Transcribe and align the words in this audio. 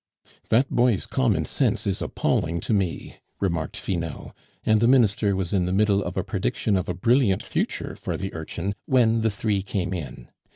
"That 0.49 0.67
boy's 0.71 1.05
common 1.05 1.45
sense 1.45 1.85
is 1.85 2.01
appalling 2.01 2.59
to 2.61 2.73
me," 2.73 3.17
remarked 3.39 3.77
Finot; 3.77 4.33
and 4.63 4.79
the 4.81 4.87
Minister 4.87 5.35
was 5.35 5.53
in 5.53 5.65
the 5.67 5.71
middle 5.71 6.03
of 6.03 6.17
a 6.17 6.23
prediction 6.23 6.75
of 6.75 6.89
a 6.89 6.95
brilliant 6.95 7.43
future 7.43 7.95
for 7.95 8.17
the 8.17 8.33
urchin, 8.33 8.73
when 8.87 9.21
the 9.21 9.29
three 9.29 9.61
came 9.61 9.93
in. 9.93 10.29